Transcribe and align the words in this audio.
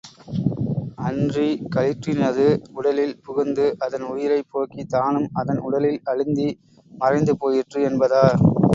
அன்றி 1.07 1.45
களிற்றினது 1.75 2.47
உடலில் 2.73 3.15
புகுந்து 3.21 3.67
அதன் 3.79 4.05
உயிரைப் 4.09 4.49
போக்கித் 4.49 4.91
தானும் 4.91 5.29
அதன் 5.33 5.61
உடலில் 5.61 6.01
அழுந்தி 6.05 6.49
மறைந்துபோயிற்று 6.93 7.81
என்பதா? 7.89 8.25